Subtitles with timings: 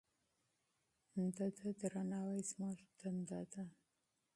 [1.37, 3.63] د ده درناوی زموږ دنده ده.